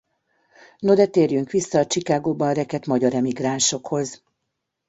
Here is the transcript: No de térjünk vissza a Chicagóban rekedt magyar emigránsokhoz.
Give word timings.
No 0.79 0.93
de 0.95 1.07
térjünk 1.07 1.51
vissza 1.51 1.79
a 1.79 1.85
Chicagóban 1.87 2.53
rekedt 2.53 2.85
magyar 2.85 3.13
emigránsokhoz. 3.13 4.23